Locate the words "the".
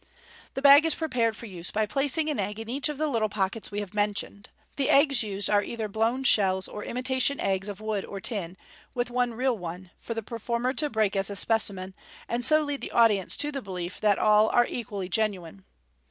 0.55-0.63, 2.97-3.05, 4.75-4.89, 10.15-10.23, 12.81-12.89, 13.51-13.61